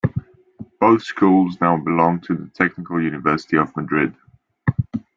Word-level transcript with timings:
Both 0.79 1.03
schools 1.03 1.61
now 1.61 1.77
belong 1.77 2.21
to 2.21 2.33
the 2.33 2.47
Technical 2.55 2.99
University 3.03 3.55
of 3.55 3.75
Madrid. 3.75 4.15